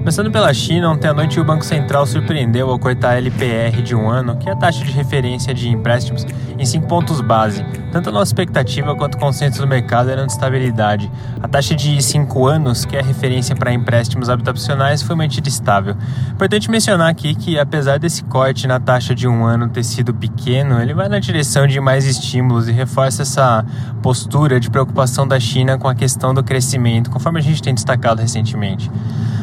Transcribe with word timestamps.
Começando 0.00 0.30
pela 0.30 0.52
China, 0.54 0.88
ontem 0.88 1.08
à 1.08 1.12
noite 1.12 1.38
o 1.38 1.44
Banco 1.44 1.62
Central 1.62 2.06
surpreendeu 2.06 2.70
ao 2.70 2.78
cortar 2.78 3.10
a 3.10 3.16
LPR 3.18 3.82
de 3.82 3.94
um 3.94 4.08
ano, 4.08 4.34
que 4.38 4.48
é 4.48 4.52
a 4.52 4.56
taxa 4.56 4.82
de 4.82 4.90
referência 4.90 5.52
de 5.52 5.68
empréstimos, 5.68 6.26
em 6.58 6.64
5 6.64 6.88
pontos 6.88 7.20
base. 7.20 7.62
Tanto 7.92 8.08
a 8.08 8.12
nossa 8.12 8.30
expectativa 8.30 8.96
quanto 8.96 9.16
o 9.16 9.18
consenso 9.18 9.60
do 9.60 9.66
mercado 9.66 10.08
eram 10.08 10.24
de 10.24 10.32
estabilidade. 10.32 11.12
A 11.42 11.46
taxa 11.46 11.74
de 11.74 12.00
5 12.02 12.46
anos, 12.46 12.86
que 12.86 12.96
é 12.96 13.00
a 13.00 13.04
referência 13.04 13.54
para 13.54 13.74
empréstimos 13.74 14.30
habitacionais, 14.30 15.02
foi 15.02 15.14
mantida 15.14 15.50
estável. 15.50 15.94
Importante 16.32 16.70
mencionar 16.70 17.10
aqui 17.10 17.34
que, 17.34 17.58
apesar 17.58 17.98
desse 17.98 18.24
corte 18.24 18.66
na 18.66 18.80
taxa 18.80 19.14
de 19.14 19.28
um 19.28 19.44
ano 19.44 19.68
ter 19.68 19.84
sido 19.84 20.14
pequeno, 20.14 20.80
ele 20.80 20.94
vai 20.94 21.10
na 21.10 21.18
direção 21.18 21.66
de 21.66 21.78
mais 21.78 22.06
estímulos 22.06 22.68
e 22.68 22.72
reforça 22.72 23.20
essa 23.20 23.66
postura 24.02 24.58
de 24.58 24.70
preocupação 24.70 25.28
da 25.28 25.38
China 25.38 25.76
com 25.76 25.88
a 25.88 25.94
questão 25.94 26.32
do 26.32 26.42
crescimento, 26.42 27.10
conforme 27.10 27.38
a 27.38 27.42
gente 27.42 27.62
tem 27.62 27.74
destacado 27.74 28.22
recentemente. 28.22 28.90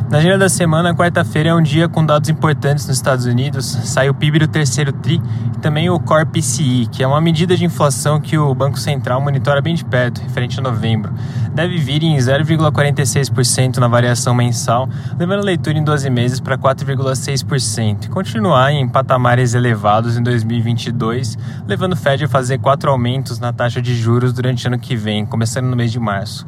Na 0.09 0.19
agenda 0.19 0.37
da 0.37 0.47
semana, 0.47 0.95
quarta-feira 0.95 1.49
é 1.49 1.53
um 1.53 1.61
dia 1.61 1.89
com 1.89 2.05
dados 2.05 2.29
importantes 2.29 2.87
nos 2.87 2.95
Estados 2.95 3.25
Unidos. 3.25 3.65
Sai 3.65 4.07
o 4.09 4.13
PIB 4.13 4.39
do 4.39 4.47
terceiro 4.47 4.93
TRI 4.93 5.21
e 5.53 5.59
também 5.59 5.89
o 5.89 5.99
Core 5.99 6.25
PCI, 6.25 6.87
que 6.89 7.03
é 7.03 7.07
uma 7.07 7.19
medida 7.19 7.57
de 7.57 7.65
inflação 7.65 8.21
que 8.21 8.37
o 8.37 8.55
Banco 8.55 8.79
Central 8.79 9.19
monitora 9.19 9.61
bem 9.61 9.75
de 9.75 9.83
perto, 9.83 10.21
referente 10.21 10.61
a 10.61 10.63
novembro. 10.63 11.13
Deve 11.53 11.77
vir 11.77 12.03
em 12.03 12.15
0,46% 12.15 13.79
na 13.79 13.89
variação 13.89 14.33
mensal, 14.33 14.87
levando 15.19 15.41
a 15.41 15.43
leitura 15.43 15.77
em 15.77 15.83
12 15.83 16.09
meses 16.09 16.39
para 16.39 16.57
4,6% 16.57 18.05
e 18.05 18.07
continuar 18.07 18.71
em 18.71 18.87
patamares 18.87 19.55
elevados 19.55 20.17
em 20.17 20.23
2022, 20.23 21.37
levando 21.67 21.93
o 21.93 21.97
Fed 21.97 22.23
a 22.23 22.29
fazer 22.29 22.59
quatro 22.59 22.89
aumentos 22.89 23.39
na 23.39 23.51
taxa 23.51 23.81
de 23.81 23.93
juros 23.93 24.31
durante 24.31 24.65
o 24.65 24.67
ano 24.69 24.79
que 24.79 24.95
vem, 24.95 25.25
começando 25.25 25.65
no 25.65 25.75
mês 25.75 25.91
de 25.91 25.99
março. 25.99 26.47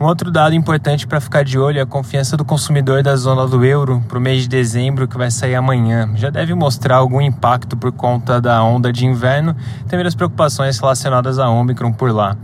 Um 0.00 0.06
outro 0.06 0.28
dado 0.28 0.56
importante 0.56 1.06
para 1.06 1.20
ficar 1.20 1.44
de 1.44 1.56
olho 1.56 1.78
é 1.78 1.82
a 1.82 1.86
confiança 1.86 2.36
do 2.36 2.44
consumidor 2.44 3.02
da 3.02 3.14
zona 3.14 3.46
do 3.46 3.64
euro 3.64 4.02
para 4.08 4.18
o 4.18 4.20
mês 4.20 4.42
de 4.42 4.48
dezembro, 4.48 5.06
que 5.06 5.16
vai 5.16 5.30
sair 5.30 5.54
amanhã. 5.54 6.10
Já 6.16 6.30
deve 6.30 6.52
mostrar 6.52 6.96
algum 6.96 7.20
impacto 7.20 7.76
por 7.76 7.92
conta 7.92 8.40
da 8.40 8.62
onda 8.62 8.92
de 8.92 9.06
inverno 9.06 9.54
e 9.80 9.84
também 9.84 10.04
das 10.04 10.14
preocupações 10.14 10.78
relacionadas 10.78 11.38
a 11.38 11.48
Omicron 11.48 11.92
por 11.92 12.12
lá. 12.12 12.36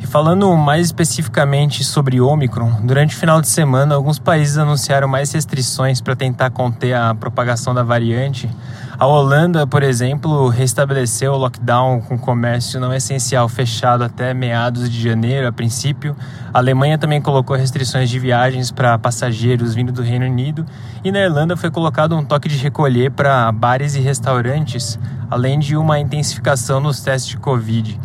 E 0.00 0.06
falando 0.06 0.56
mais 0.56 0.86
especificamente 0.86 1.82
sobre 1.82 2.20
Omicron, 2.20 2.80
durante 2.84 3.16
o 3.16 3.18
final 3.18 3.40
de 3.40 3.48
semana, 3.48 3.96
alguns 3.96 4.20
países 4.20 4.56
anunciaram 4.56 5.08
mais 5.08 5.32
restrições 5.32 6.00
para 6.00 6.14
tentar 6.14 6.50
conter 6.50 6.94
a 6.94 7.14
propagação 7.14 7.74
da 7.74 7.82
variante. 7.82 8.48
A 8.98 9.06
Holanda, 9.06 9.66
por 9.66 9.82
exemplo, 9.82 10.48
restabeleceu 10.48 11.32
o 11.32 11.38
lockdown 11.38 12.02
com 12.02 12.18
comércio 12.18 12.78
não 12.78 12.92
essencial 12.92 13.48
fechado 13.48 14.04
até 14.04 14.34
meados 14.34 14.88
de 14.88 15.02
janeiro, 15.02 15.48
a 15.48 15.52
princípio. 15.52 16.14
A 16.52 16.58
Alemanha 16.58 16.98
também 16.98 17.20
colocou 17.20 17.56
restrições 17.56 18.10
de 18.10 18.18
viagens 18.18 18.70
para 18.70 18.98
passageiros 18.98 19.74
vindo 19.74 19.92
do 19.92 20.02
Reino 20.02 20.26
Unido. 20.26 20.66
E 21.02 21.10
na 21.10 21.20
Irlanda 21.20 21.56
foi 21.56 21.70
colocado 21.70 22.14
um 22.14 22.22
toque 22.22 22.48
de 22.48 22.58
recolher 22.58 23.10
para 23.10 23.50
bares 23.50 23.94
e 23.94 24.00
restaurantes, 24.00 24.98
além 25.30 25.58
de 25.58 25.74
uma 25.74 25.98
intensificação 25.98 26.78
nos 26.78 27.00
testes 27.00 27.30
de 27.30 27.38
Covid 27.38 27.98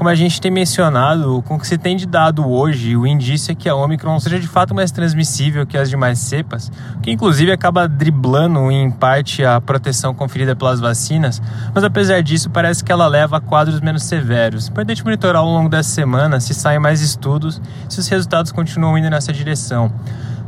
como 0.00 0.08
a 0.08 0.14
gente 0.14 0.40
tem 0.40 0.50
mencionado, 0.50 1.44
com 1.46 1.56
o 1.56 1.60
que 1.60 1.66
se 1.66 1.76
tem 1.76 1.94
de 1.94 2.06
dado 2.06 2.48
hoje, 2.48 2.96
o 2.96 3.06
indício 3.06 3.52
é 3.52 3.54
que 3.54 3.68
a 3.68 3.74
Omicron 3.74 4.18
seja 4.18 4.40
de 4.40 4.48
fato 4.48 4.74
mais 4.74 4.90
transmissível 4.90 5.66
que 5.66 5.76
as 5.76 5.90
demais 5.90 6.18
cepas, 6.18 6.72
que 7.02 7.10
inclusive 7.10 7.52
acaba 7.52 7.86
driblando 7.86 8.70
em 8.70 8.90
parte 8.90 9.44
a 9.44 9.60
proteção 9.60 10.14
conferida 10.14 10.56
pelas 10.56 10.80
vacinas, 10.80 11.42
mas 11.74 11.84
apesar 11.84 12.22
disso 12.22 12.48
parece 12.48 12.82
que 12.82 12.90
ela 12.90 13.06
leva 13.06 13.36
a 13.36 13.40
quadros 13.42 13.78
menos 13.82 14.04
severos. 14.04 14.68
Importante 14.68 15.04
monitorar 15.04 15.42
ao 15.42 15.50
longo 15.50 15.68
dessa 15.68 15.90
semana 15.90 16.40
se 16.40 16.54
saem 16.54 16.78
mais 16.78 17.02
estudos, 17.02 17.60
se 17.86 18.00
os 18.00 18.08
resultados 18.08 18.52
continuam 18.52 18.96
indo 18.96 19.10
nessa 19.10 19.34
direção. 19.34 19.92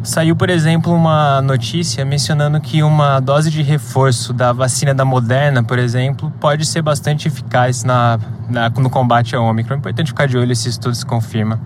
Saiu, 0.03 0.34
por 0.34 0.50
exemplo, 0.50 0.92
uma 0.92 1.41
notícia 1.41 2.04
mencionando 2.04 2.60
que 2.60 2.82
uma 2.82 3.21
dose 3.21 3.50
de 3.50 3.62
reforço 3.62 4.32
da 4.32 4.53
vacina 4.53 4.93
da 4.93 5.04
Moderna, 5.04 5.62
por 5.62 5.78
exemplo, 5.78 6.32
pode 6.41 6.66
ser 6.66 6.82
bastante 6.82 7.28
eficaz 7.28 7.84
na, 7.84 8.19
na 8.50 8.69
no 8.69 8.91
combate 8.91 9.37
ao 9.37 9.44
Ômicron. 9.44 9.76
É 9.76 9.78
importante 9.78 10.09
ficar 10.09 10.26
de 10.26 10.37
olho 10.37 10.54
se 10.56 10.69
isso 10.69 10.81
tudo 10.81 10.94
se 10.94 11.06
confirma. 11.06 11.60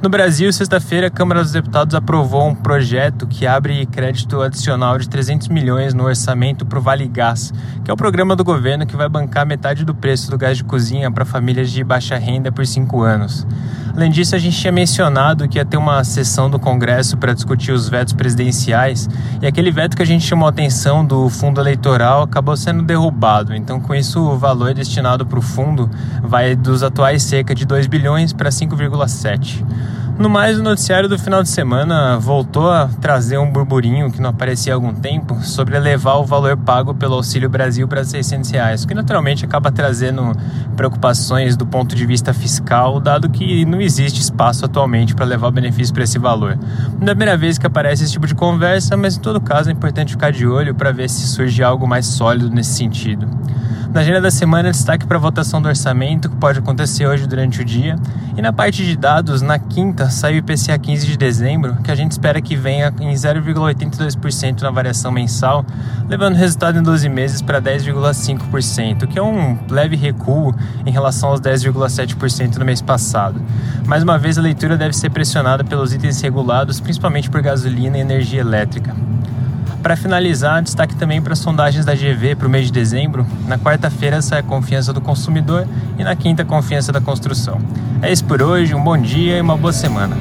No 0.00 0.08
Brasil, 0.08 0.52
sexta-feira, 0.52 1.08
a 1.08 1.10
Câmara 1.10 1.42
dos 1.42 1.50
Deputados 1.50 1.92
aprovou 1.92 2.46
um 2.46 2.54
projeto 2.54 3.26
que 3.26 3.48
abre 3.48 3.84
crédito 3.84 4.40
adicional 4.40 4.96
de 4.96 5.08
300 5.08 5.48
milhões 5.48 5.92
no 5.92 6.04
orçamento 6.04 6.64
para 6.64 6.78
o 6.78 6.82
Vale 6.82 7.08
Gás, 7.08 7.52
que 7.84 7.90
é 7.90 7.94
o 7.94 7.96
programa 7.96 8.36
do 8.36 8.44
governo 8.44 8.86
que 8.86 8.94
vai 8.94 9.08
bancar 9.08 9.44
metade 9.44 9.84
do 9.84 9.92
preço 9.92 10.30
do 10.30 10.38
gás 10.38 10.56
de 10.56 10.62
cozinha 10.62 11.10
para 11.10 11.24
famílias 11.24 11.72
de 11.72 11.82
baixa 11.82 12.16
renda 12.16 12.52
por 12.52 12.64
cinco 12.64 13.02
anos. 13.02 13.44
Além 13.92 14.12
disso, 14.12 14.36
a 14.36 14.38
gente 14.38 14.56
tinha 14.56 14.70
mencionado 14.70 15.48
que 15.48 15.58
ia 15.58 15.64
ter 15.64 15.76
uma 15.76 16.04
sessão 16.04 16.48
do 16.48 16.60
Congresso 16.60 17.16
para 17.16 17.32
discutir 17.32 17.72
os 17.72 17.88
vetos 17.88 18.12
presidenciais 18.12 19.08
e 19.42 19.46
aquele 19.48 19.72
veto 19.72 19.96
que 19.96 20.02
a 20.04 20.06
gente 20.06 20.24
chamou 20.24 20.46
a 20.46 20.50
atenção 20.50 21.04
do 21.04 21.28
fundo 21.28 21.60
eleitoral 21.60 22.22
acabou 22.22 22.56
sendo 22.56 22.84
derrubado. 22.84 23.52
Então, 23.52 23.80
com 23.80 23.92
isso, 23.92 24.20
o 24.20 24.38
valor 24.38 24.72
destinado 24.72 25.26
para 25.26 25.40
o 25.40 25.42
fundo 25.42 25.90
vai 26.22 26.54
dos 26.54 26.84
atuais 26.84 27.24
cerca 27.24 27.52
de 27.52 27.66
2 27.66 27.88
bilhões 27.88 28.32
para 28.32 28.50
5,7. 28.50 29.64
No 30.18 30.28
mais, 30.28 30.58
o 30.58 30.64
noticiário 30.64 31.08
do 31.08 31.16
final 31.16 31.44
de 31.44 31.48
semana 31.48 32.18
voltou 32.18 32.68
a 32.68 32.88
trazer 33.00 33.38
um 33.38 33.48
burburinho 33.48 34.10
que 34.10 34.20
não 34.20 34.30
aparecia 34.30 34.72
há 34.72 34.74
algum 34.74 34.92
tempo 34.92 35.40
sobre 35.44 35.76
elevar 35.76 36.16
o 36.16 36.24
valor 36.24 36.56
pago 36.56 36.92
pelo 36.92 37.14
Auxílio 37.14 37.48
Brasil 37.48 37.86
para 37.86 38.02
600 38.02 38.50
reais, 38.50 38.82
o 38.82 38.88
que 38.88 38.94
naturalmente 38.94 39.44
acaba 39.44 39.70
trazendo 39.70 40.32
preocupações 40.74 41.56
do 41.56 41.64
ponto 41.64 41.94
de 41.94 42.04
vista 42.04 42.34
fiscal, 42.34 42.98
dado 42.98 43.30
que 43.30 43.64
não 43.64 43.80
existe 43.80 44.20
espaço 44.20 44.64
atualmente 44.64 45.14
para 45.14 45.24
levar 45.24 45.46
o 45.46 45.52
benefício 45.52 45.94
para 45.94 46.02
esse 46.02 46.18
valor. 46.18 46.58
Não 46.98 47.06
é 47.06 47.12
a 47.12 47.14
primeira 47.14 47.36
vez 47.36 47.56
que 47.56 47.68
aparece 47.68 48.02
esse 48.02 48.12
tipo 48.12 48.26
de 48.26 48.34
conversa, 48.34 48.96
mas 48.96 49.16
em 49.16 49.20
todo 49.20 49.40
caso 49.40 49.70
é 49.70 49.72
importante 49.72 50.14
ficar 50.14 50.32
de 50.32 50.44
olho 50.48 50.74
para 50.74 50.90
ver 50.90 51.08
se 51.08 51.28
surge 51.28 51.62
algo 51.62 51.86
mais 51.86 52.06
sólido 52.06 52.50
nesse 52.50 52.72
sentido. 52.72 53.28
Na 53.92 54.02
agenda 54.02 54.20
da 54.20 54.30
semana, 54.30 54.70
destaque 54.70 55.06
para 55.06 55.16
a 55.16 55.20
votação 55.20 55.62
do 55.62 55.68
orçamento, 55.68 56.28
que 56.28 56.36
pode 56.36 56.58
acontecer 56.58 57.06
hoje 57.06 57.26
durante 57.26 57.62
o 57.62 57.64
dia. 57.64 57.96
E 58.36 58.42
na 58.42 58.52
parte 58.52 58.84
de 58.84 58.94
dados, 58.94 59.40
na 59.40 59.58
quinta, 59.58 60.07
sai 60.10 60.34
o 60.34 60.36
IPCA 60.36 60.78
15 60.78 61.06
de 61.06 61.16
dezembro, 61.16 61.76
que 61.82 61.90
a 61.90 61.94
gente 61.94 62.12
espera 62.12 62.40
que 62.40 62.56
venha 62.56 62.92
em 63.00 63.12
0,82% 63.12 64.62
na 64.62 64.70
variação 64.70 65.10
mensal, 65.10 65.64
levando 66.08 66.34
o 66.34 66.38
resultado 66.38 66.78
em 66.78 66.82
12 66.82 67.08
meses 67.08 67.42
para 67.42 67.60
10,5%, 67.60 69.06
que 69.06 69.18
é 69.18 69.22
um 69.22 69.58
leve 69.68 69.96
recuo 69.96 70.54
em 70.84 70.90
relação 70.90 71.30
aos 71.30 71.40
10,7% 71.40 72.56
no 72.56 72.64
mês 72.64 72.80
passado. 72.80 73.40
Mais 73.86 74.02
uma 74.02 74.18
vez, 74.18 74.38
a 74.38 74.42
leitura 74.42 74.76
deve 74.76 74.94
ser 74.94 75.10
pressionada 75.10 75.64
pelos 75.64 75.92
itens 75.92 76.20
regulados, 76.20 76.80
principalmente 76.80 77.30
por 77.30 77.40
gasolina 77.40 77.98
e 77.98 78.00
energia 78.00 78.40
elétrica. 78.40 78.94
Para 79.82 79.96
finalizar, 79.96 80.62
destaque 80.62 80.94
também 80.96 81.22
para 81.22 81.32
as 81.32 81.38
sondagens 81.38 81.84
da 81.84 81.94
GV 81.94 82.34
para 82.36 82.46
o 82.46 82.50
mês 82.50 82.66
de 82.66 82.72
dezembro. 82.72 83.26
Na 83.46 83.58
quarta-feira 83.58 84.20
sai 84.20 84.40
a 84.40 84.42
confiança 84.42 84.92
do 84.92 85.00
consumidor 85.00 85.66
e 85.98 86.04
na 86.04 86.14
quinta 86.16 86.42
a 86.42 86.44
confiança 86.44 86.92
da 86.92 87.00
construção. 87.00 87.60
É 88.02 88.12
isso 88.12 88.24
por 88.24 88.42
hoje, 88.42 88.74
um 88.74 88.82
bom 88.82 88.98
dia 88.98 89.38
e 89.38 89.40
uma 89.40 89.56
boa 89.56 89.72
semana. 89.72 90.16